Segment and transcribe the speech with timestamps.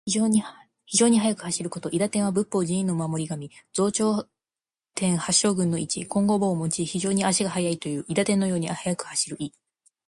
[0.03, 0.11] 非
[0.97, 1.87] 常に速く走ること。
[1.93, 3.51] 「韋駄天」は仏法・寺院の守り神。
[3.71, 4.27] 増長
[4.95, 6.07] 天八将軍の一。
[6.07, 8.03] 金剛杵をもち、非常に足が速いという。
[8.09, 9.51] 韋駄天のように速く走る意。